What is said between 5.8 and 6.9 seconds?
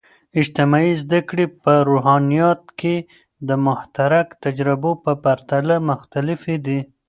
مختلفې دي.